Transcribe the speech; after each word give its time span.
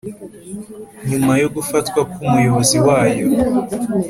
Nyuma 1.09 1.33
yo 1.41 1.47
gufatwa, 1.55 1.99
k 2.11 2.13
umuyobozi 2.25 2.77
wayo 2.87 3.25